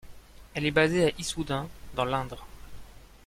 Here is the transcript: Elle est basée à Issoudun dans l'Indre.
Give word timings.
Elle 0.55 0.65
est 0.65 0.71
basée 0.71 1.05
à 1.05 1.11
Issoudun 1.19 1.67
dans 1.93 2.05
l'Indre. 2.05 2.47